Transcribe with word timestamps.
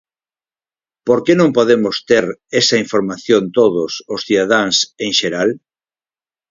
¿Por 1.07 1.19
que 1.25 1.33
non 1.39 1.55
podemos 1.57 1.95
ter 2.09 2.25
esa 2.61 2.77
información 2.83 3.41
todos 3.59 3.91
os 4.13 4.21
cidadáns 4.27 4.75
en 5.05 5.11
xeral? 5.19 5.49